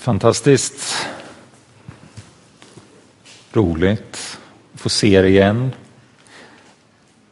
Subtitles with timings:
[0.00, 1.06] Fantastiskt
[3.52, 4.38] roligt
[4.74, 5.72] att få se er igen.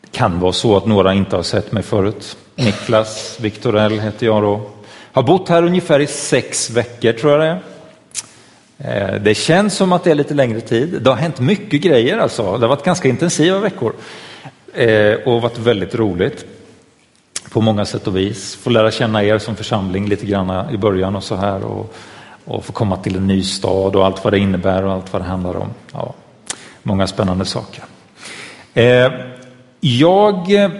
[0.00, 2.36] Det kan vara så att några inte har sett mig förut.
[2.54, 4.70] Niklas Viktorell heter jag då.
[5.12, 7.61] Har bott här ungefär i sex veckor tror jag det
[8.79, 9.14] är.
[9.14, 11.03] Eh, det känns som att det är lite längre tid.
[11.03, 12.43] Det har hänt mycket grejer alltså.
[12.43, 13.93] Det har varit ganska intensiva veckor
[14.75, 16.45] eh, och varit väldigt roligt
[17.50, 18.55] på många sätt och vis.
[18.55, 21.64] Få lära känna er som församling lite grann i början och så här.
[21.64, 21.95] Och
[22.48, 25.23] och få komma till en ny stad och allt vad det innebär och allt vad
[25.23, 25.69] det handlar om.
[25.93, 26.15] Ja,
[26.83, 27.84] många spännande saker.
[28.75, 29.12] Eh,
[29.80, 30.70] jag eh,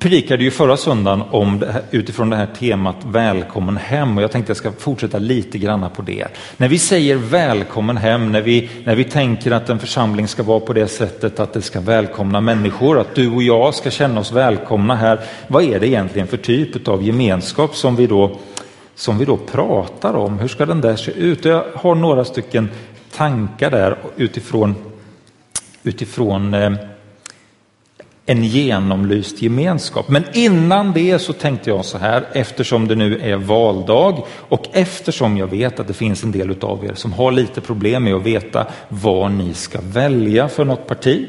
[0.00, 4.30] predikade ju förra söndagen om det här, utifrån det här temat Välkommen hem och jag
[4.30, 6.26] tänkte jag ska fortsätta lite grann på det.
[6.56, 10.60] När vi säger välkommen hem, när vi, när vi tänker att en församling ska vara
[10.60, 14.32] på det sättet att det ska välkomna människor, att du och jag ska känna oss
[14.32, 15.20] välkomna här.
[15.46, 18.38] Vad är det egentligen för typ av gemenskap som vi då
[18.98, 20.38] som vi då pratar om.
[20.38, 21.44] Hur ska den där se ut?
[21.44, 22.70] Jag har några stycken
[23.12, 24.74] tankar där utifrån,
[25.82, 26.72] utifrån eh,
[28.26, 30.08] en genomlyst gemenskap.
[30.08, 35.36] Men innan det så tänkte jag så här, eftersom det nu är valdag och eftersom
[35.36, 38.22] jag vet att det finns en del av er som har lite problem med att
[38.22, 41.28] veta vad ni ska välja för något parti.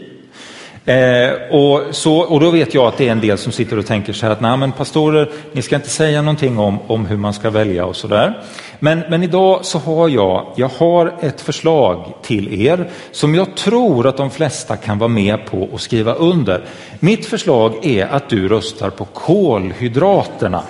[0.86, 3.86] Eh, och, så, och då vet jag att det är en del som sitter och
[3.86, 7.18] tänker så här att nej men pastorer, ni ska inte säga någonting om, om hur
[7.18, 8.44] man ska välja och sådär.
[8.80, 14.08] Men, men idag så har jag, jag har ett förslag till er som jag tror
[14.08, 16.66] att de flesta kan vara med på och skriva under.
[17.00, 20.64] Mitt förslag är att du röstar på kolhydraterna.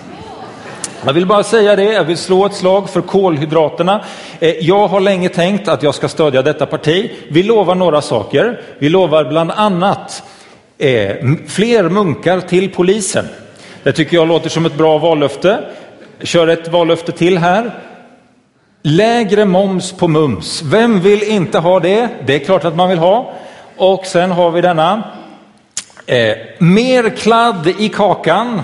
[1.05, 4.03] Jag vill bara säga det, jag vill slå ett slag för kolhydraterna.
[4.39, 7.11] Eh, jag har länge tänkt att jag ska stödja detta parti.
[7.29, 8.61] Vi lovar några saker.
[8.79, 10.23] Vi lovar bland annat
[10.77, 11.15] eh,
[11.47, 13.25] fler munkar till polisen.
[13.83, 15.59] Det tycker jag låter som ett bra vallöfte.
[16.23, 17.71] Kör ett vallöfte till här.
[18.81, 20.61] Lägre moms på mums.
[20.61, 22.09] Vem vill inte ha det?
[22.25, 23.33] Det är klart att man vill ha.
[23.77, 25.03] Och sen har vi denna.
[26.05, 28.61] Eh, mer kladd i kakan.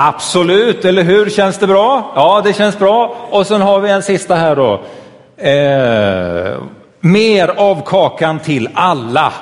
[0.00, 1.30] Absolut, eller hur?
[1.30, 2.12] Känns det bra?
[2.14, 3.16] Ja, det känns bra.
[3.30, 4.82] Och sen har vi en sista här då.
[5.36, 6.62] Eh,
[7.00, 9.32] mer av kakan till alla.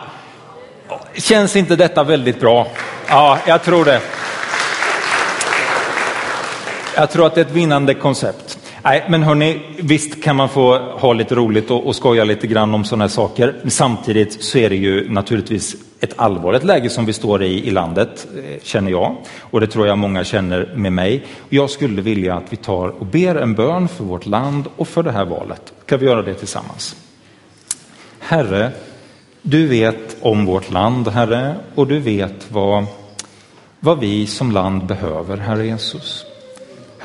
[1.14, 2.66] Känns inte detta väldigt bra?
[3.08, 4.00] Ja, jag tror det.
[6.96, 8.58] Jag tror att det är ett vinnande koncept.
[8.82, 12.74] Nej, men hörni, visst kan man få ha lite roligt och, och skoja lite grann
[12.74, 13.54] om sådana här saker.
[13.68, 18.26] Samtidigt så är det ju naturligtvis ett allvarligt läge som vi står i i landet,
[18.36, 19.16] eh, känner jag.
[19.40, 21.24] Och det tror jag många känner med mig.
[21.48, 25.02] Jag skulle vilja att vi tar och ber en bön för vårt land och för
[25.02, 25.72] det här valet.
[25.86, 26.96] Kan vi göra det tillsammans?
[28.18, 28.70] Herre,
[29.42, 32.84] du vet om vårt land, Herre, och du vet vad,
[33.80, 36.26] vad vi som land behöver, Herre Jesus.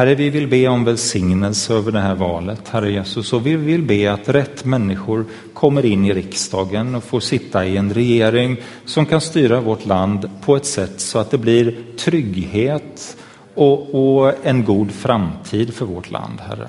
[0.02, 3.82] Herre, vi vill be om välsignelse över det här valet, Herre Jesus, och vi vill
[3.82, 9.06] be att rätt människor kommer in i riksdagen och får sitta i en regering som
[9.06, 13.18] kan styra vårt land på ett sätt så att det blir trygghet
[13.54, 16.68] och, och en god framtid för vårt land, Herre.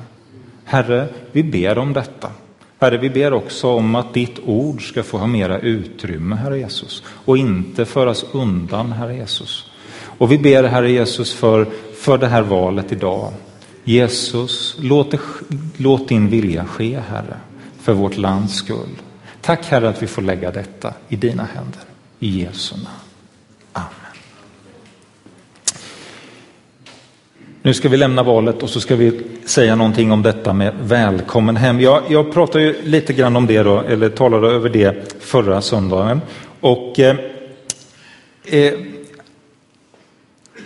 [0.64, 2.30] Herre, vi ber om detta.
[2.78, 7.02] Herre, vi ber också om att ditt ord ska få ha mera utrymme, Herre Jesus,
[7.06, 9.70] och inte föras undan, Herre Jesus.
[10.18, 11.66] Och vi ber, Herre Jesus, för
[12.02, 13.32] för det här valet idag.
[13.84, 15.18] Jesus, låt, det,
[15.76, 17.36] låt din vilja ske, Herre,
[17.80, 18.88] för vårt lands skull.
[19.40, 21.80] Tack Herre att vi får lägga detta i dina händer.
[22.18, 22.86] I Jesu namn.
[23.72, 23.88] Amen.
[27.62, 31.56] Nu ska vi lämna valet och så ska vi säga någonting om detta med välkommen
[31.56, 31.80] hem.
[31.80, 36.20] Jag, jag pratade ju lite grann om det då, eller talade över det förra söndagen.
[36.60, 37.16] Och eh,
[38.44, 38.72] eh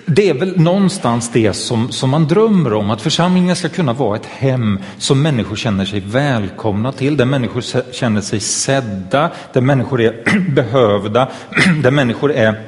[0.06, 4.16] det är väl någonstans det som, som man drömmer om, att församlingen ska kunna vara
[4.16, 10.00] ett hem som människor känner sig välkomna till, där människor känner sig sedda, där människor
[10.00, 10.22] är
[10.54, 11.28] behövda,
[11.82, 12.60] där människor är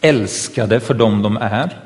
[0.00, 1.85] älskade för dem de är.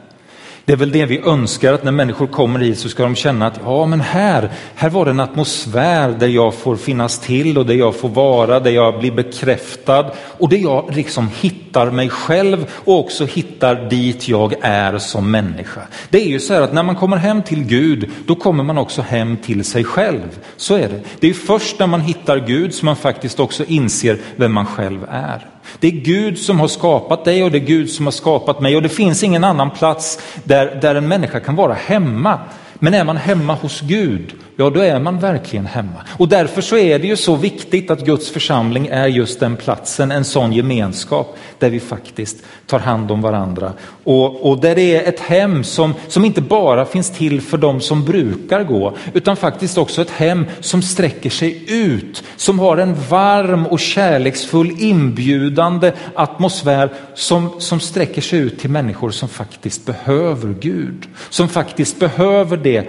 [0.64, 3.46] Det är väl det vi önskar, att när människor kommer hit så ska de känna
[3.46, 7.66] att ja, men här, här var det en atmosfär där jag får finnas till och
[7.66, 12.66] där jag får vara, där jag blir bekräftad och där jag liksom hittar mig själv
[12.84, 15.80] och också hittar dit jag är som människa.
[16.10, 18.78] Det är ju så här att när man kommer hem till Gud, då kommer man
[18.78, 20.38] också hem till sig själv.
[20.56, 21.00] Så är det.
[21.20, 25.06] Det är först när man hittar Gud som man faktiskt också inser vem man själv
[25.10, 25.46] är.
[25.78, 28.76] Det är Gud som har skapat dig och det är Gud som har skapat mig
[28.76, 32.38] och det finns ingen annan plats där, där en människa kan vara hemma.
[32.74, 36.04] Men är man hemma hos Gud, ja då är man verkligen hemma.
[36.18, 40.10] Och därför så är det ju så viktigt att Guds församling är just den platsen,
[40.10, 42.36] en sån gemenskap där vi faktiskt
[42.66, 43.72] tar hand om varandra.
[44.04, 47.80] Och, och där det är ett hem som, som inte bara finns till för de
[47.80, 52.94] som brukar gå, utan faktiskt också ett hem som sträcker sig ut, som har en
[53.08, 60.54] varm och kärleksfull inbjudande atmosfär som, som sträcker sig ut till människor som faktiskt behöver
[60.60, 62.88] Gud, som faktiskt behöver det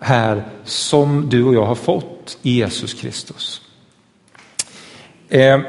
[0.00, 3.60] här som du och jag har fått i Jesus Kristus.
[5.28, 5.60] Eh,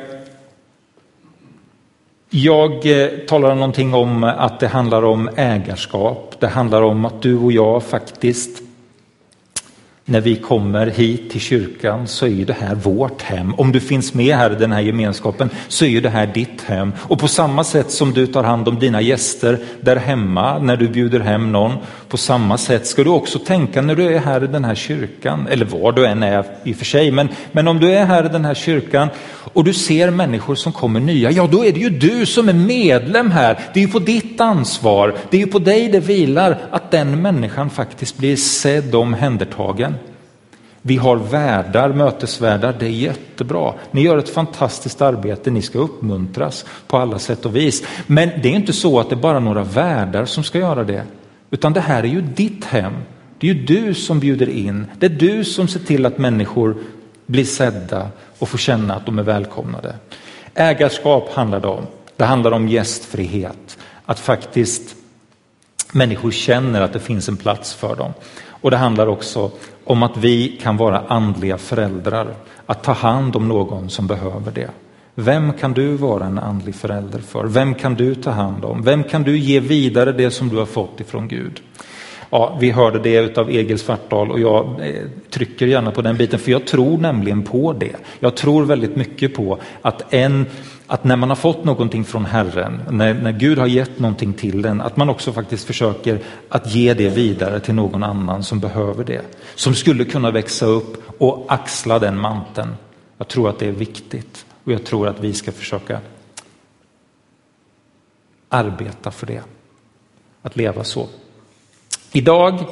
[2.29, 6.35] jag eh, talar någonting om att det handlar om ägarskap.
[6.39, 8.61] Det handlar om att du och jag faktiskt
[10.09, 13.53] när vi kommer hit till kyrkan så är det här vårt hem.
[13.53, 16.61] Om du finns med här i den här gemenskapen så är ju det här ditt
[16.61, 16.93] hem.
[16.99, 20.87] Och på samma sätt som du tar hand om dina gäster där hemma när du
[20.87, 21.73] bjuder hem någon,
[22.09, 25.47] på samma sätt ska du också tänka när du är här i den här kyrkan,
[25.51, 28.25] eller var du än är i och för sig, men, men om du är här
[28.25, 29.09] i den här kyrkan
[29.53, 32.53] och du ser människor som kommer nya, ja då är det ju du som är
[32.53, 33.59] medlem här.
[33.73, 37.21] Det är ju på ditt ansvar, det är ju på dig det vilar att den
[37.21, 39.95] människan faktiskt blir sedd och omhändertagen.
[40.81, 43.73] Vi har värdar, mötesvärdar, det är jättebra.
[43.91, 47.83] Ni gör ett fantastiskt arbete, ni ska uppmuntras på alla sätt och vis.
[48.07, 51.03] Men det är inte så att det är bara några värdar som ska göra det,
[51.51, 52.93] utan det här är ju ditt hem.
[53.39, 56.77] Det är ju du som bjuder in, det är du som ser till att människor
[57.25, 58.09] blir sedda
[58.39, 59.95] och får känna att de är välkomnade.
[60.53, 61.83] Ägarskap handlar det om.
[62.15, 64.95] Det handlar om gästfrihet, att faktiskt
[65.91, 68.13] människor känner att det finns en plats för dem.
[68.49, 69.51] Och det handlar också
[69.83, 72.35] om att vi kan vara andliga föräldrar,
[72.65, 74.69] att ta hand om någon som behöver det.
[75.19, 77.45] Vem kan du vara en andlig förälder för?
[77.45, 78.83] Vem kan du ta hand om?
[78.83, 81.61] Vem kan du ge vidare det som du har fått ifrån Gud?
[82.29, 86.39] Ja, vi hörde det av Egil Svartdal och jag eh, trycker gärna på den biten
[86.39, 87.95] för jag tror nämligen på det.
[88.19, 90.45] Jag tror väldigt mycket på att, en,
[90.87, 94.61] att när man har fått någonting från Herren, när, när Gud har gett någonting till
[94.61, 96.19] den, att man också faktiskt försöker
[96.49, 99.21] att ge det vidare till någon annan som behöver det.
[99.55, 102.69] Som skulle kunna växa upp och axla den manteln.
[103.17, 105.99] Jag tror att det är viktigt och jag tror att vi ska försöka
[108.49, 109.41] arbeta för det.
[110.41, 111.07] Att leva så.
[112.11, 112.65] Idag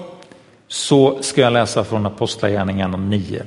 [0.68, 3.44] så ska jag läsa från Apostlagärningarna 9.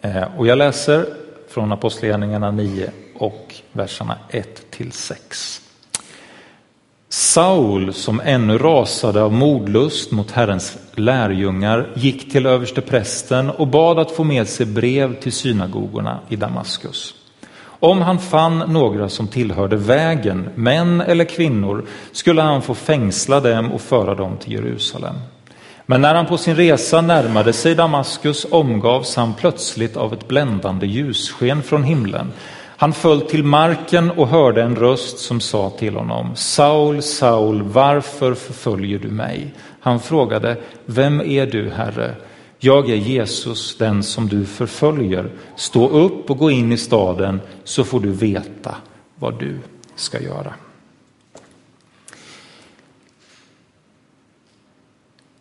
[0.00, 1.06] Eh, och jag läser
[1.48, 5.60] från Apostlagärningarna 9 och verserna 1 till 6.
[7.08, 14.10] Saul, som ännu rasade av modlust mot Herrens lärjungar, gick till översteprästen och bad att
[14.10, 17.17] få med sig brev till synagogorna i Damaskus.
[17.80, 23.72] Om han fann några som tillhörde vägen, män eller kvinnor, skulle han få fängsla dem
[23.72, 25.14] och föra dem till Jerusalem.
[25.86, 30.86] Men när han på sin resa närmade sig Damaskus omgavs han plötsligt av ett bländande
[30.86, 32.32] ljussken från himlen.
[32.76, 38.34] Han föll till marken och hörde en röst som sa till honom, Saul, Saul, varför
[38.34, 39.54] förföljer du mig?
[39.80, 42.14] Han frågade, vem är du, Herre?
[42.60, 45.30] Jag är Jesus, den som du förföljer.
[45.56, 48.74] Stå upp och gå in i staden så får du veta
[49.14, 49.58] vad du
[49.94, 50.54] ska göra.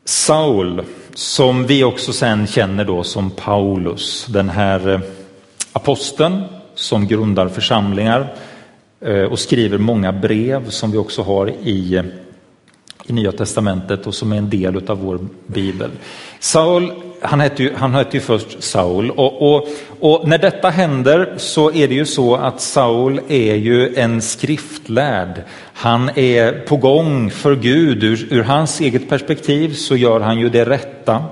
[0.05, 0.83] Saul,
[1.13, 4.99] som vi också sen känner då som Paulus, den här eh,
[5.71, 6.43] aposteln
[6.75, 8.35] som grundar församlingar
[8.99, 12.03] eh, och skriver många brev som vi också har i eh,
[13.07, 15.91] i Nya Testamentet och som är en del av vår bibel.
[16.39, 19.67] Saul, han hette ju, han hette ju först Saul och, och,
[19.99, 25.41] och, när detta händer så är det ju så att Saul är ju en skriftlärd.
[25.73, 30.49] Han är på gång för Gud, ur, ur hans eget perspektiv så gör han ju
[30.49, 31.23] det rätta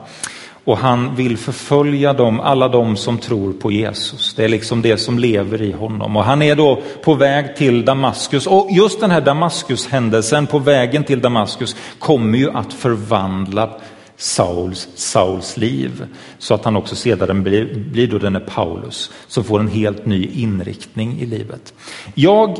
[0.65, 4.33] och han vill förfölja dem, alla de som tror på Jesus.
[4.33, 6.17] Det är liksom det som lever i honom.
[6.17, 8.47] Och han är då på väg till Damaskus.
[8.47, 13.69] Och just den här Damaskus-händelsen på vägen till Damaskus kommer ju att förvandla
[14.17, 16.07] Sauls, Sauls liv.
[16.37, 20.25] Så att han också sedan blir, blir då denne Paulus som får en helt ny
[20.25, 21.73] inriktning i livet.
[22.13, 22.59] Jag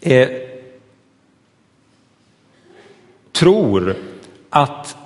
[0.00, 0.28] eh,
[3.32, 3.96] tror
[4.50, 4.96] att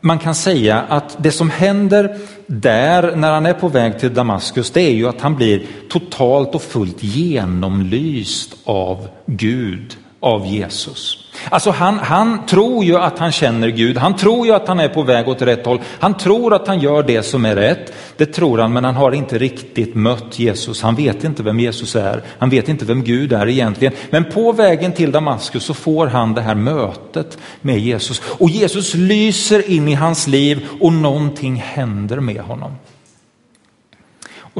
[0.00, 4.70] man kan säga att det som händer där när han är på väg till Damaskus,
[4.70, 11.29] det är ju att han blir totalt och fullt genomlyst av Gud, av Jesus.
[11.48, 14.88] Alltså han, han tror ju att han känner Gud, han tror ju att han är
[14.88, 17.92] på väg åt rätt håll, han tror att han gör det som är rätt.
[18.16, 20.82] Det tror han, men han har inte riktigt mött Jesus.
[20.82, 22.22] Han vet inte vem Jesus är.
[22.38, 23.94] Han vet inte vem Gud är egentligen.
[24.10, 28.22] Men på vägen till Damaskus så får han det här mötet med Jesus.
[28.24, 32.72] Och Jesus lyser in i hans liv och någonting händer med honom.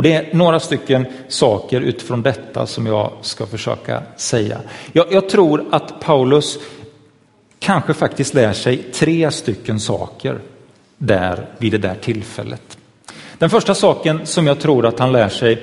[0.00, 4.60] Och det är några stycken saker utifrån detta som jag ska försöka säga.
[4.92, 6.58] Jag, jag tror att Paulus
[7.58, 10.38] kanske faktiskt lär sig tre stycken saker
[10.98, 12.78] där vid det där tillfället.
[13.38, 15.62] Den första saken som jag tror att han lär sig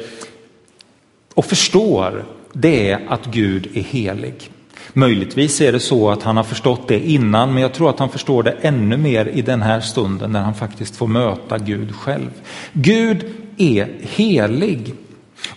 [1.33, 4.51] och förstår, det är att Gud är helig.
[4.93, 8.09] Möjligtvis är det så att han har förstått det innan, men jag tror att han
[8.09, 12.31] förstår det ännu mer i den här stunden när han faktiskt får möta Gud själv.
[12.73, 13.25] Gud
[13.57, 14.93] är helig.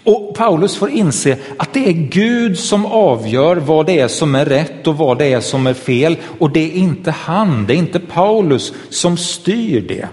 [0.04, 4.44] Och Paulus får inse att det är Gud som avgör vad det är som är
[4.44, 6.16] rätt och vad det är som är fel.
[6.38, 10.08] Och det är inte han, det är inte Paulus som styr det.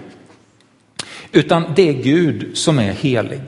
[1.32, 3.40] Utan det är Gud som är helig.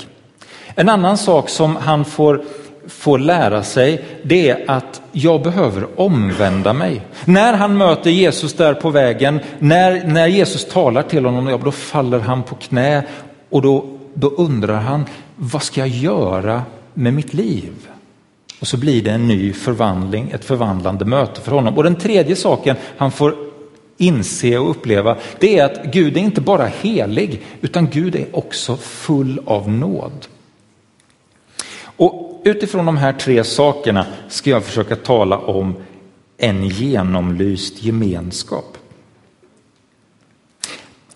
[0.75, 2.45] En annan sak som han får,
[2.89, 7.03] får lära sig det är att jag behöver omvända mig.
[7.25, 12.19] När han möter Jesus där på vägen, när, när Jesus talar till honom, då faller
[12.19, 13.03] han på knä
[13.51, 15.05] och då, då undrar han,
[15.37, 16.63] vad ska jag göra
[16.95, 17.73] med mitt liv?
[18.61, 21.77] Och så blir det en ny förvandling, ett förvandlande möte för honom.
[21.77, 23.35] Och den tredje saken han får
[23.97, 28.77] inse och uppleva, det är att Gud är inte bara helig, utan Gud är också
[28.77, 30.27] full av nåd.
[31.83, 35.75] Och utifrån de här tre sakerna ska jag försöka tala om
[36.37, 38.77] en genomlyst gemenskap.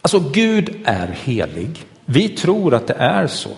[0.00, 1.84] Alltså Gud är helig.
[2.04, 3.50] Vi tror att det är så.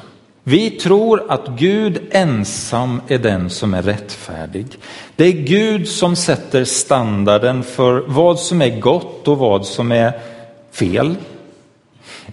[0.49, 4.67] Vi tror att Gud ensam är den som är rättfärdig.
[5.17, 10.13] Det är Gud som sätter standarden för vad som är gott och vad som är
[10.73, 11.17] fel.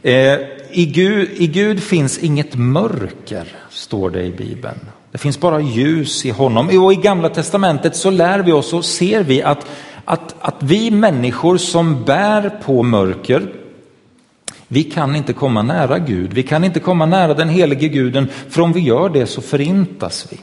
[0.04, 0.40] Eh,
[0.72, 4.80] I Gud, I Gud finns inget mörker, står det i Bibeln.
[5.12, 6.84] Det finns bara ljus i honom.
[6.84, 9.68] Och I Gamla testamentet så lär vi oss och ser vi att,
[10.06, 13.48] att, att vi människor som bär på mörker,
[14.74, 18.62] vi kan inte komma nära Gud, vi kan inte komma nära den helige guden, för
[18.62, 20.40] om vi gör det så förintas vi.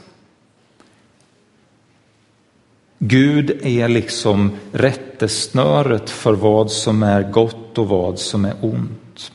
[2.99, 9.31] Gud är liksom rättesnöret för vad som är gott och vad som är ont.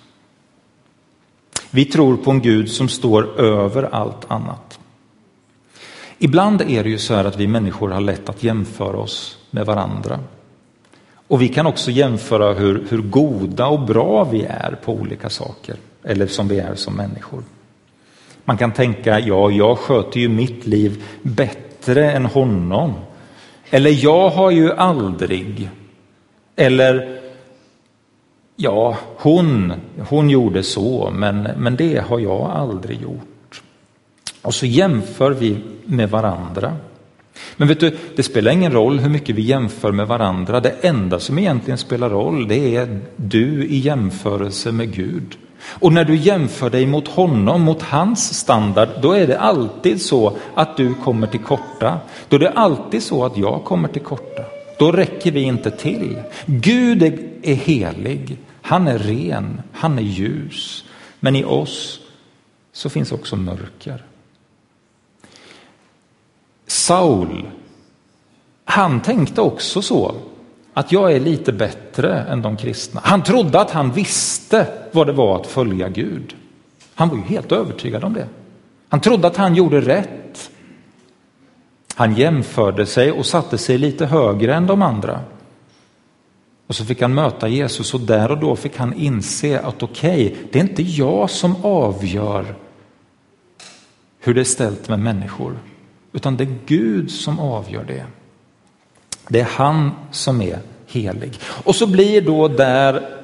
[1.71, 4.79] Vi tror på en Gud som står över allt annat.
[6.19, 9.67] Ibland är det ju så här att vi människor har lätt att jämföra oss med
[9.67, 10.21] varandra.
[11.29, 15.77] Och vi kan också jämföra hur, hur goda och bra vi är på olika saker,
[16.05, 17.43] eller som vi är som människor.
[18.45, 22.95] Man kan tänka, ja, jag sköter ju mitt liv bättre än honom.
[23.71, 25.71] Eller jag har ju aldrig.
[26.57, 27.21] Eller
[28.57, 29.73] ja, hon,
[30.09, 33.63] hon gjorde så, men, men det har jag aldrig gjort.
[34.43, 36.77] Och så jämför vi med varandra.
[37.57, 40.61] Men vet du, det spelar ingen roll hur mycket vi jämför med varandra.
[40.61, 45.37] Det enda som egentligen spelar roll, det är du i jämförelse med Gud.
[45.65, 50.37] Och när du jämför dig mot honom, mot hans standard, då är det alltid så
[50.55, 51.99] att du kommer till korta.
[52.29, 54.43] Då är det alltid så att jag kommer till korta.
[54.79, 56.17] Då räcker vi inte till.
[56.47, 57.03] Gud
[57.43, 60.85] är helig, han är ren, han är ljus.
[61.21, 62.01] Men i oss
[62.73, 64.05] så finns också mörker.
[66.87, 67.51] Saul,
[68.65, 70.15] han tänkte också så
[70.75, 73.01] att jag är lite bättre än de kristna.
[73.05, 76.37] Han trodde att han visste vad det var att följa Gud.
[76.95, 78.29] Han var ju helt övertygad om det.
[78.89, 80.51] Han trodde att han gjorde rätt.
[81.95, 85.21] Han jämförde sig och satte sig lite högre än de andra.
[86.67, 90.27] Och så fick han möta Jesus och där och då fick han inse att okej,
[90.27, 92.55] okay, det är inte jag som avgör
[94.19, 95.57] hur det är ställt med människor
[96.17, 98.07] utan det är Gud som avgör det.
[99.29, 101.39] Det är han som är helig.
[101.43, 103.23] Och så blir då där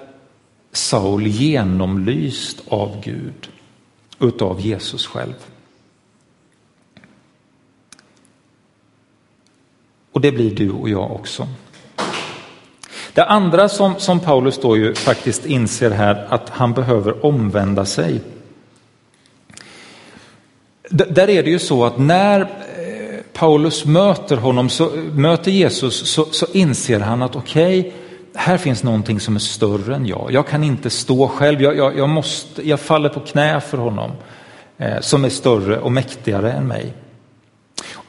[0.73, 3.49] Saul genomlyst av Gud,
[4.21, 5.35] utav Jesus själv.
[10.13, 11.49] Och det blir du och jag också.
[13.15, 18.21] Det andra som, som Paulus då ju faktiskt inser här, att han behöver omvända sig.
[20.91, 22.62] D där är det ju så att när
[23.43, 27.93] Paulus möter honom, så, möter Jesus, så, så inser han att okej, okay,
[28.35, 30.29] här finns någonting som är större än jag.
[30.33, 34.11] Jag kan inte stå själv, jag, jag, jag måste, jag faller på knä för honom
[34.79, 36.95] eh, som är större och mäktigare än mig.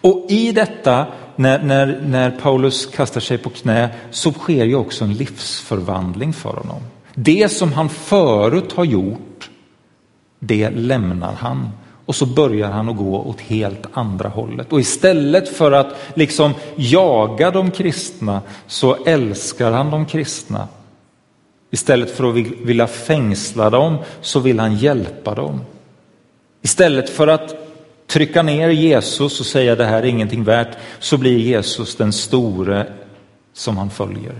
[0.01, 5.03] Och i detta, när, när, när Paulus kastar sig på knä, så sker ju också
[5.03, 6.81] en livsförvandling för honom.
[7.13, 9.49] Det som han förut har gjort
[10.39, 11.69] det lämnar han
[12.05, 14.74] och så börjar han att gå åt helt andra hållet.
[14.74, 20.67] Och istället för att liksom jaga de kristna så älskar han de kristna.
[21.72, 25.62] Istället för att vilja fängsla dem så vill han hjälpa dem.
[26.62, 27.55] Istället för att
[28.07, 32.93] trycka ner Jesus och säga det här är ingenting värt så blir Jesus den store
[33.53, 34.36] som han följer.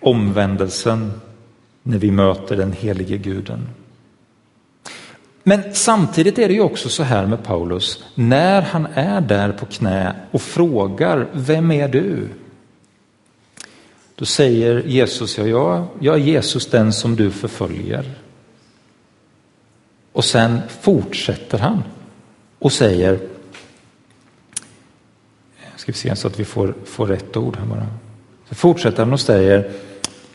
[0.00, 1.20] Omvändelsen
[1.82, 3.68] när vi möter den helige guden.
[5.42, 9.66] Men samtidigt är det ju också så här med Paulus, när han är där på
[9.66, 12.28] knä och frågar vem är du?
[14.14, 18.14] Då säger Jesus, ja, jag, jag är Jesus den som du förföljer.
[20.12, 21.82] Och sen fortsätter han
[22.58, 23.18] och säger,
[25.76, 27.86] ska vi se så att vi får, får rätt ord här bara.
[28.48, 29.72] Så fortsätter han och säger,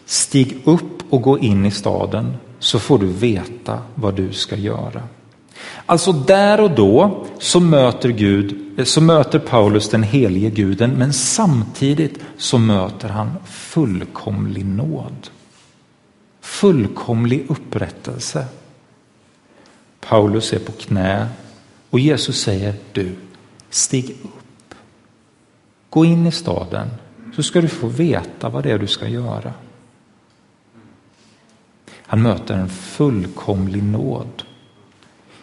[0.06, 5.04] stig upp och gå in i staden så får du veta vad du ska göra.
[5.86, 12.20] Alltså där och då så möter, Gud, så möter Paulus den helige guden men samtidigt
[12.38, 15.30] så möter han fullkomlig nåd.
[16.42, 18.46] Fullkomlig upprättelse.
[20.00, 21.28] Paulus är på knä
[21.90, 23.16] och Jesus säger du,
[23.70, 24.76] stig upp.
[25.90, 26.88] Gå in i staden
[27.36, 29.54] så ska du få veta vad det är du ska göra.
[32.08, 34.44] Han möter en fullkomlig nåd.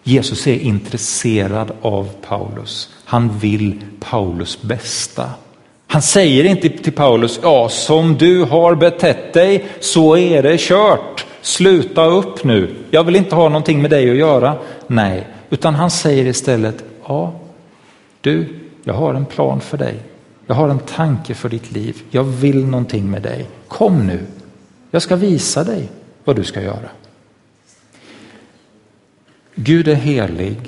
[0.03, 2.89] Jesus är intresserad av Paulus.
[3.05, 5.31] Han vill Paulus bästa.
[5.87, 11.27] Han säger inte till Paulus, ja som du har betett dig så är det kört.
[11.41, 14.59] Sluta upp nu, jag vill inte ha någonting med dig att göra.
[14.87, 17.33] Nej, utan han säger istället, ja
[18.21, 19.95] du, jag har en plan för dig.
[20.47, 22.03] Jag har en tanke för ditt liv.
[22.11, 23.47] Jag vill någonting med dig.
[23.69, 24.21] Kom nu,
[24.91, 25.89] jag ska visa dig
[26.25, 26.91] vad du ska göra.
[29.55, 30.59] Gud är helig.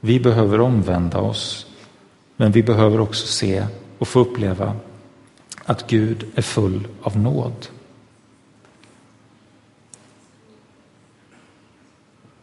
[0.00, 1.66] Vi behöver omvända oss.
[2.36, 3.66] Men vi behöver också se
[3.98, 4.76] och få uppleva
[5.64, 7.66] att Gud är full av nåd.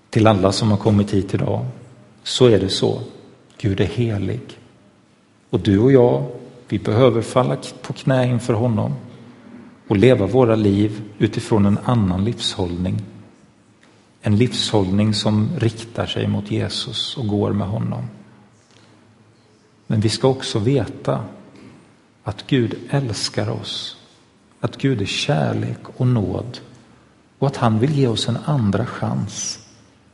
[0.10, 1.66] Till alla som har kommit hit idag
[2.24, 3.02] så är det så.
[3.58, 4.60] Gud är helig.
[5.50, 6.32] Och du och jag,
[6.68, 8.96] vi behöver falla på knä inför honom
[9.94, 13.02] och leva våra liv utifrån en annan livshållning.
[14.22, 18.04] En livshållning som riktar sig mot Jesus och går med honom.
[19.88, 21.24] Men vi ska också veta
[22.24, 23.98] att Gud älskar oss,
[24.60, 26.60] att Gud är kärlek och nåd
[27.40, 29.60] och att han vill ge oss en andra chans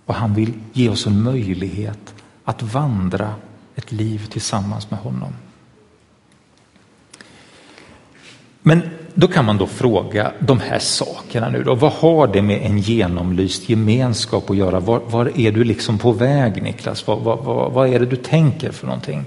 [0.06, 2.14] och han vill ge oss en möjlighet
[2.44, 3.36] att vandra
[3.76, 5.34] ett liv tillsammans med honom.
[8.62, 12.62] Men då kan man då fråga de här sakerna nu då, vad har det med
[12.62, 14.80] en genomlyst gemenskap att göra?
[14.80, 17.08] Var, var är du liksom på väg Niklas?
[17.08, 19.26] Vad, vad, vad, är det du tänker för någonting?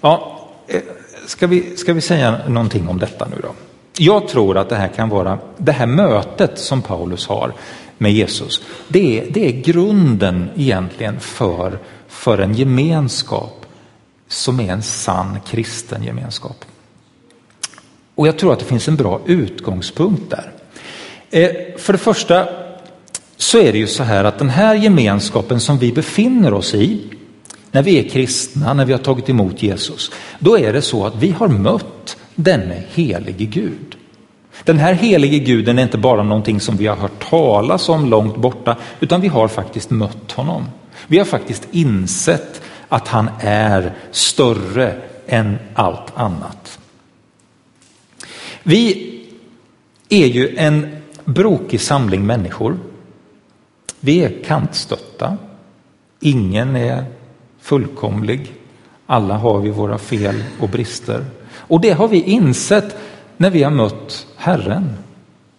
[0.00, 0.80] Ja, eh,
[1.26, 3.48] ska, vi, ska vi säga någonting om detta nu då?
[3.98, 7.52] Jag tror att det här kan vara, det här mötet som Paulus har
[7.98, 13.66] med Jesus, det är, det är grunden egentligen för, för en gemenskap
[14.28, 16.64] som är en sann kristen gemenskap.
[18.18, 20.52] Och jag tror att det finns en bra utgångspunkt där.
[21.30, 22.48] Eh, för det första
[23.36, 27.00] så är det ju så här att den här gemenskapen som vi befinner oss i
[27.70, 31.16] när vi är kristna, när vi har tagit emot Jesus, då är det så att
[31.16, 33.96] vi har mött denne helige Gud.
[34.64, 38.36] Den här helige guden är inte bara någonting som vi har hört talas om långt
[38.36, 40.64] borta, utan vi har faktiskt mött honom.
[41.06, 44.94] Vi har faktiskt insett att han är större
[45.26, 46.77] än allt annat.
[48.68, 49.20] Vi
[50.08, 52.78] är ju en brokig samling människor.
[54.00, 55.36] Vi är kantstötta.
[56.20, 57.04] Ingen är
[57.60, 58.52] fullkomlig.
[59.06, 61.24] Alla har vi våra fel och brister.
[61.54, 62.96] Och det har vi insett
[63.36, 64.96] när vi har mött Herren.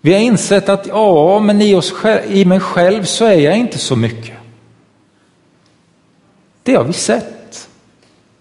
[0.02, 1.94] Vi har insett att ja, men i, oss,
[2.28, 4.38] i mig själv så är jag inte så mycket.
[6.64, 7.70] Det har vi sett.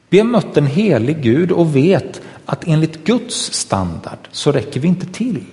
[0.09, 4.89] Vi har mött en helig Gud och vet att enligt Guds standard så räcker vi
[4.89, 5.45] inte till.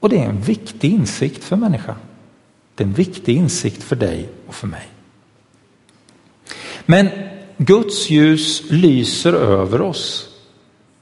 [0.00, 1.96] Och det är en viktig insikt för människan.
[2.74, 4.88] Det är en viktig insikt för dig och för mig.
[6.86, 7.08] Men
[7.56, 10.28] Guds ljus lyser över oss,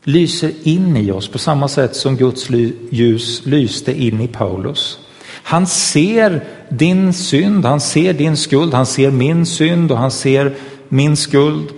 [0.02, 2.50] lyser in i oss på samma sätt som Guds
[2.90, 4.98] ljus lyste in i Paulus.
[5.26, 10.56] Han ser din synd, han ser din skuld, han ser min synd och han ser
[10.88, 11.68] min skuld.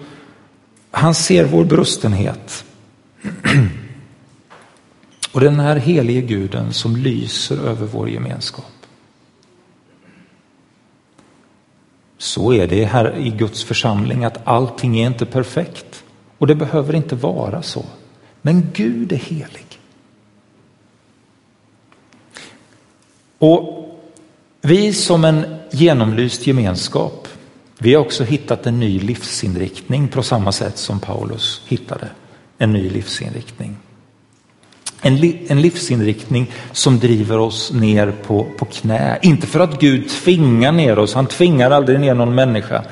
[0.96, 2.64] Han ser vår brustenhet.
[5.32, 8.72] Och den här helige guden som lyser över vår gemenskap.
[12.18, 16.04] Så är det här i Guds församling att allting är inte perfekt
[16.38, 17.84] och det behöver inte vara så.
[18.42, 19.80] Men Gud är helig.
[23.38, 23.88] Och
[24.60, 27.28] vi som en genomlyst gemenskap,
[27.78, 32.08] vi har också hittat en ny livsinriktning på samma sätt som Paulus hittade
[32.58, 33.76] en ny livsinriktning.
[35.02, 39.18] En, li, en livsinriktning som driver oss ner på, på knä.
[39.22, 42.84] Inte för att Gud tvingar ner oss, han tvingar aldrig ner någon människa.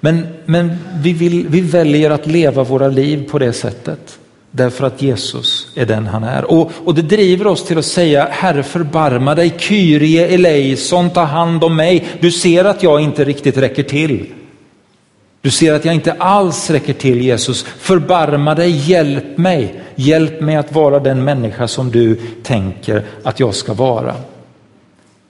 [0.00, 4.18] Men, men vi, vill, vi väljer att leva våra liv på det sättet.
[4.50, 6.44] Därför att Jesus är den han är.
[6.44, 11.64] Och, och det driver oss till att säga, Herre förbarma dig, Kyrie eleison, ta hand
[11.64, 12.06] om mig.
[12.20, 14.26] Du ser att jag inte riktigt räcker till.
[15.40, 17.62] Du ser att jag inte alls räcker till Jesus.
[17.62, 19.80] Förbarma dig, hjälp mig.
[19.94, 24.14] Hjälp mig att vara den människa som du tänker att jag ska vara.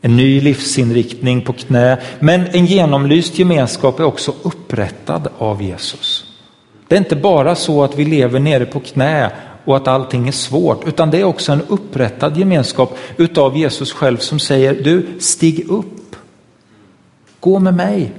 [0.00, 6.24] En ny livsinriktning på knä, men en genomlyst gemenskap är också upprättad av Jesus.
[6.88, 9.30] Det är inte bara så att vi lever nere på knä
[9.64, 14.16] och att allting är svårt, utan det är också en upprättad gemenskap utav Jesus själv
[14.16, 16.16] som säger, du stig upp,
[17.40, 18.12] gå med mig,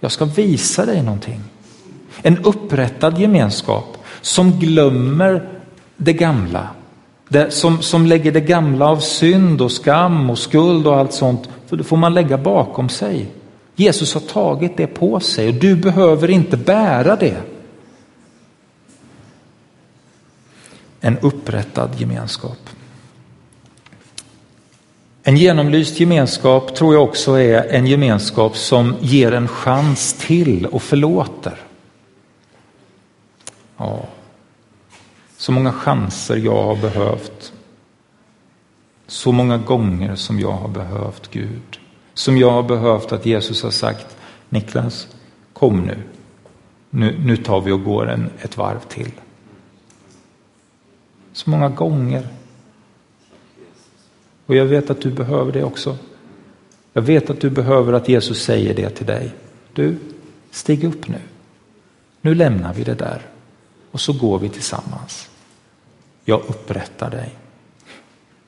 [0.00, 1.40] jag ska visa dig någonting.
[2.22, 5.48] En upprättad gemenskap som glömmer
[5.96, 6.68] det gamla,
[7.28, 11.48] det, som, som lägger det gamla av synd och skam och skuld och allt sånt,
[11.66, 13.26] för det får man lägga bakom sig.
[13.76, 17.36] Jesus har tagit det på sig och du behöver inte bära det.
[21.00, 22.58] En upprättad gemenskap.
[25.22, 30.82] En genomlyst gemenskap tror jag också är en gemenskap som ger en chans till och
[30.82, 31.60] förlåter.
[33.76, 34.08] Ja,
[35.36, 37.52] så många chanser jag har behövt.
[39.06, 41.80] Så många gånger som jag har behövt Gud.
[42.14, 44.16] Som jag har behövt att Jesus har sagt,
[44.48, 45.08] Niklas,
[45.52, 45.96] kom nu.
[46.90, 49.12] Nu, nu tar vi och går en, ett varv till.
[51.38, 52.28] Så många gånger
[54.46, 55.96] och jag vet att du behöver det också.
[56.92, 59.34] Jag vet att du behöver att Jesus säger det till dig.
[59.72, 59.98] Du,
[60.50, 61.18] stig upp nu.
[62.20, 63.22] Nu lämnar vi det där
[63.90, 65.30] och så går vi tillsammans.
[66.24, 67.34] Jag upprättar dig.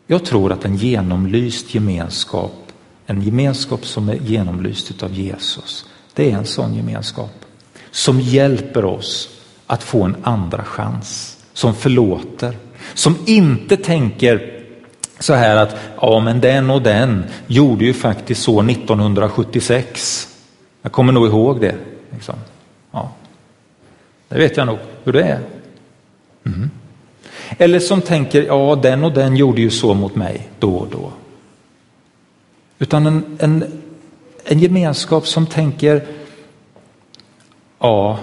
[0.06, 2.72] Jag tror att en genomlyst gemenskap,
[3.06, 7.44] en gemenskap som är genomlyst av Jesus, det är en sån gemenskap
[7.90, 12.56] som hjälper oss att få en andra chans, som förlåter,
[12.94, 14.60] som inte tänker
[15.18, 20.28] så här att ja, men den och den gjorde ju faktiskt så 1976.
[20.82, 21.74] Jag kommer nog ihåg det.
[22.10, 22.34] Liksom.
[22.90, 23.12] Ja.
[24.28, 25.40] Det vet jag nog hur det är.
[26.46, 26.70] Mm.
[27.58, 31.12] Eller som tänker, ja den och den gjorde ju så mot mig då och då.
[32.78, 33.64] Utan en, en,
[34.44, 36.06] en gemenskap som tänker,
[37.78, 38.18] ja,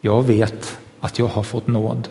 [0.00, 2.08] jag vet att jag har fått nåd.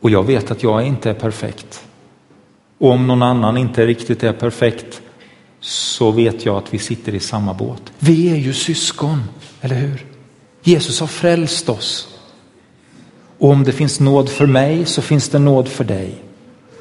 [0.00, 1.84] Och jag vet att jag inte är perfekt.
[2.78, 5.02] Och om någon annan inte riktigt är perfekt
[5.60, 7.82] så vet jag att vi sitter i samma båt.
[7.98, 9.22] Vi är ju syskon,
[9.60, 10.06] eller hur?
[10.62, 12.08] Jesus har frälst oss.
[13.38, 16.14] Och om det finns nåd för mig så finns det nåd för dig.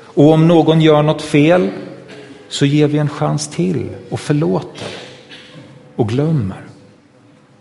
[0.01, 1.69] Och om någon gör något fel
[2.49, 4.87] så ger vi en chans till och förlåter
[5.95, 6.63] och glömmer.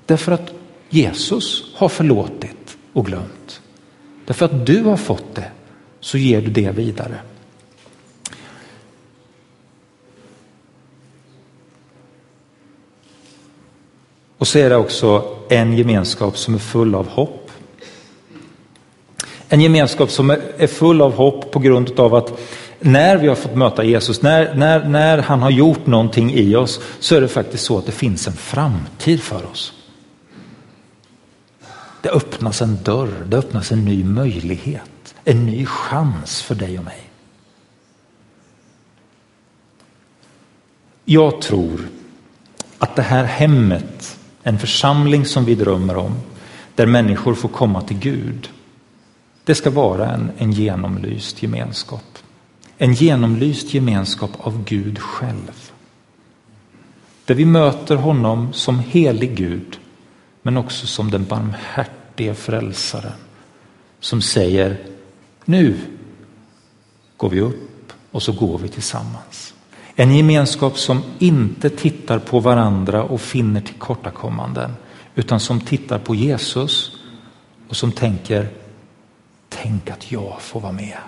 [0.06, 0.52] Därför att
[0.90, 3.57] Jesus har förlåtit och glömt.
[4.28, 5.50] Därför att du har fått det
[6.00, 7.14] så ger du det vidare.
[14.38, 17.50] Och så är det också en gemenskap som är full av hopp.
[19.48, 22.40] En gemenskap som är full av hopp på grund av att
[22.80, 26.80] när vi har fått möta Jesus, när, när, när han har gjort någonting i oss,
[27.00, 29.77] så är det faktiskt så att det finns en framtid för oss.
[32.02, 36.84] Det öppnas en dörr, det öppnas en ny möjlighet, en ny chans för dig och
[36.84, 37.10] mig.
[41.04, 41.88] Jag tror
[42.78, 46.12] att det här hemmet en församling som vi drömmer om,
[46.74, 48.50] där människor får komma till Gud.
[49.44, 52.18] Det ska vara en, en genomlyst gemenskap.
[52.78, 55.70] En genomlyst gemenskap av Gud själv.
[57.24, 59.78] Där vi möter honom som helig Gud,
[60.42, 63.12] men också som den barmhärtige frälsaren
[64.00, 64.86] som säger
[65.44, 65.78] nu
[67.16, 69.54] går vi upp och så går vi tillsammans.
[69.94, 74.72] En gemenskap som inte tittar på varandra och finner tillkortakommanden,
[75.14, 76.92] utan som tittar på Jesus
[77.68, 78.48] och som tänker,
[79.48, 80.98] tänk att jag får vara med.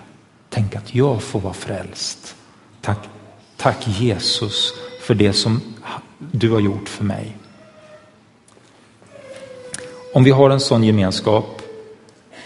[0.49, 2.35] tänk att jag får vara frälst.
[2.81, 2.99] Tack,
[3.57, 5.61] tack Jesus för det som
[6.31, 7.37] du har gjort för mig.
[10.13, 11.61] Om vi har en sån gemenskap,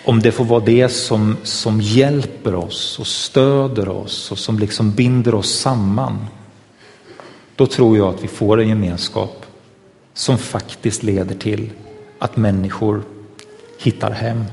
[0.05, 4.91] om det får vara det som, som hjälper oss och stöder oss och som liksom
[4.91, 6.25] binder oss samman,
[7.55, 9.45] då tror jag att vi får en gemenskap
[10.13, 11.69] som faktiskt leder till
[12.19, 13.03] att människor
[13.79, 14.43] hittar hem.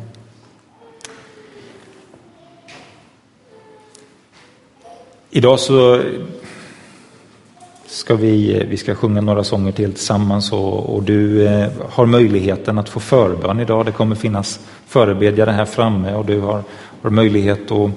[5.30, 6.02] Idag så
[7.92, 12.78] ska vi, vi ska sjunga några sånger till tillsammans och, och du eh, har möjligheten
[12.78, 13.86] att få förbön idag.
[13.86, 16.62] Det kommer finnas förebedjare här framme och du har,
[17.02, 17.90] har möjlighet att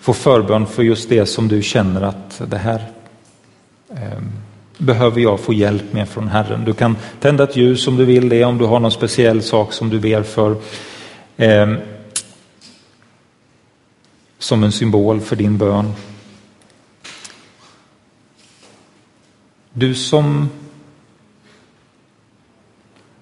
[0.00, 2.82] få förbön för just det som du känner att det här
[3.90, 4.22] eh,
[4.78, 6.64] behöver jag få hjälp med från Herren.
[6.64, 9.72] Du kan tända ett ljus om du vill det, om du har någon speciell sak
[9.72, 10.56] som du ber för.
[11.36, 11.72] Eh,
[14.38, 15.92] som en symbol för din bön.
[19.78, 20.48] Du som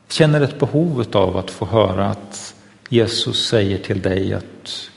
[0.09, 2.55] känner ett behov av att få höra att
[2.89, 4.91] Jesus säger till dig att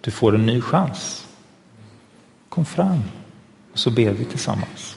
[0.00, 1.26] du får en ny chans.
[2.48, 3.02] Kom fram
[3.72, 4.96] och så ber vi tillsammans.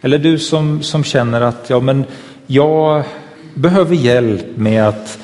[0.00, 2.04] Eller du som, som känner att ja, men
[2.46, 3.04] jag
[3.54, 5.18] behöver hjälp med att,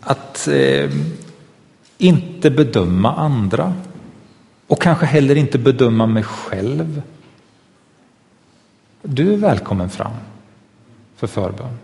[0.00, 0.90] att eh,
[1.98, 3.74] inte bedöma andra
[4.66, 7.02] och kanske heller inte bedöma mig själv.
[9.02, 10.12] Du är välkommen fram
[11.16, 11.78] för förbön.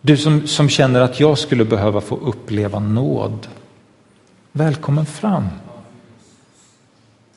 [0.00, 3.48] Du som, som känner att jag skulle behöva få uppleva nåd.
[4.52, 5.48] Välkommen fram.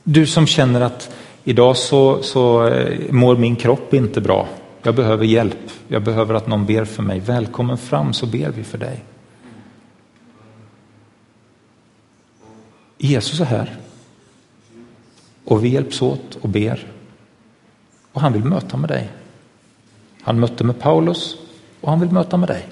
[0.03, 4.47] Du som känner att idag så, så eh, mår min kropp inte bra.
[4.83, 5.71] Jag behöver hjälp.
[5.87, 7.19] Jag behöver att någon ber för mig.
[7.19, 9.03] Välkommen fram så ber vi för dig.
[12.97, 13.77] Jesus är här.
[15.45, 16.87] Och vi hjälps åt och ber.
[18.13, 19.09] Och han vill möta med dig.
[20.21, 21.35] Han mötte med Paulus
[21.81, 22.67] och han vill möta med dig.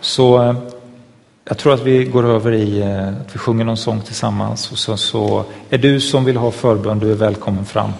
[0.00, 0.56] Så eh,
[1.44, 4.78] jag tror att vi går över i eh, att vi sjunger någon sång tillsammans och
[4.78, 7.92] sen så är du som vill ha förbön, du är välkommen fram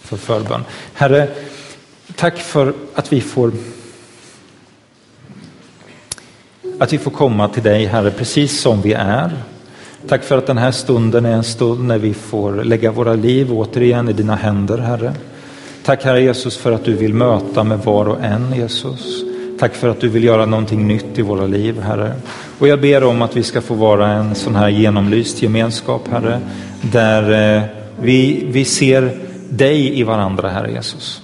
[0.00, 0.64] för förbön.
[0.94, 1.28] Herre,
[2.16, 3.52] tack för att vi får
[6.80, 9.42] att vi får komma till dig, Herre, precis som vi är.
[10.08, 13.52] Tack för att den här stunden är en stund när vi får lägga våra liv
[13.52, 15.14] återigen i dina händer, Herre.
[15.82, 19.22] Tack Herre Jesus för att du vill möta med var och en, Jesus.
[19.58, 22.12] Tack för att du vill göra någonting nytt i våra liv, Herre.
[22.58, 26.40] Och jag ber om att vi ska få vara en sån här genomlyst gemenskap, Herre,
[26.80, 27.62] där eh,
[28.00, 31.22] vi, vi ser dig i varandra, Herre Jesus.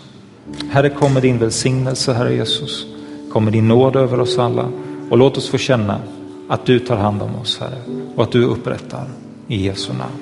[0.71, 2.87] Herre, kom med din välsignelse, Herre Jesus.
[3.33, 4.68] Kom med din nåd över oss alla
[5.11, 5.99] och låt oss få känna
[6.48, 7.83] att du tar hand om oss, Herre,
[8.16, 9.07] och att du upprättar
[9.48, 10.12] i Jesu namn.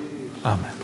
[0.43, 0.80] Amen.